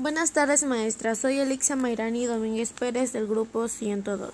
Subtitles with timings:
[0.00, 1.16] Buenas tardes, maestra.
[1.16, 4.30] Soy Elixia Mayrani Domínguez Pérez del grupo 102.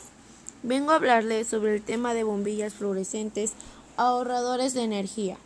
[0.63, 3.55] Vengo a hablarles sobre el tema de bombillas fluorescentes
[3.97, 5.39] ahorradores de energía.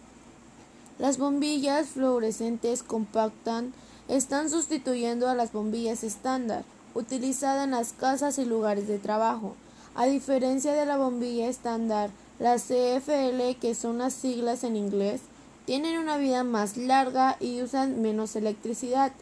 [0.99, 3.73] Las bombillas fluorescentes compactan
[4.09, 6.65] están sustituyendo a las bombillas estándar
[6.95, 9.55] utilizadas en las casas y lugares de trabajo.
[9.95, 12.11] A diferencia de la bombilla estándar,
[12.41, 15.21] las CFL, que son las siglas en inglés,
[15.65, 19.13] tienen una vida más larga y usan menos electricidad.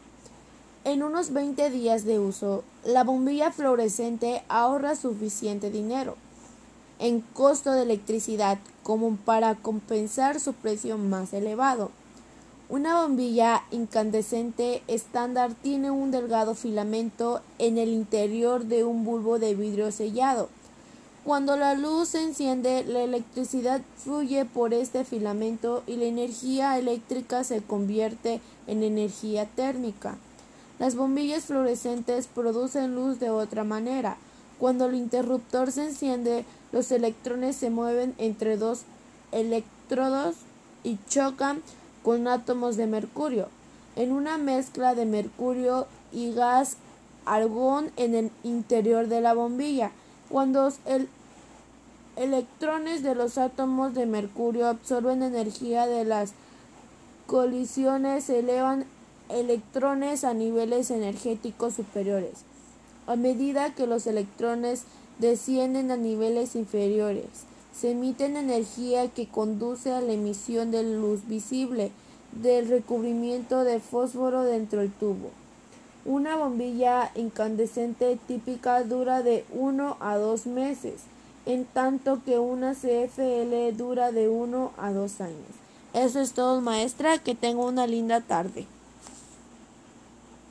[0.87, 6.15] En unos 20 días de uso, la bombilla fluorescente ahorra suficiente dinero
[7.01, 11.91] en costo de electricidad como para compensar su precio más elevado.
[12.69, 19.57] Una bombilla incandescente estándar tiene un delgado filamento en el interior de un bulbo de
[19.57, 20.49] vidrio sellado.
[21.25, 27.43] Cuando la luz se enciende, la electricidad fluye por este filamento y la energía eléctrica
[27.43, 30.17] se convierte en energía térmica.
[30.79, 34.17] Las bombillas fluorescentes producen luz de otra manera.
[34.59, 38.83] Cuando el interruptor se enciende, los electrones se mueven entre dos
[39.33, 40.37] electrodos
[40.85, 41.63] y chocan
[42.03, 43.49] con átomos de mercurio
[43.97, 46.77] en una mezcla de mercurio y gas
[47.25, 49.91] argón en el interior de la bombilla.
[50.29, 50.79] Cuando los
[52.15, 56.35] electrones de los átomos de mercurio absorben energía de las
[57.27, 58.85] colisiones, se elevan
[59.29, 62.45] electrones a niveles energéticos superiores.
[63.07, 64.85] A medida que los electrones
[65.19, 71.91] descienden a niveles inferiores, se emiten energía que conduce a la emisión de luz visible
[72.33, 75.31] del recubrimiento de fósforo dentro del tubo.
[76.05, 81.03] Una bombilla incandescente típica dura de 1 a 2 meses,
[81.47, 85.37] en tanto que una CFL dura de 1 a 2 años.
[85.95, 87.19] Eso es todo, maestra.
[87.19, 88.67] Que tenga una linda tarde.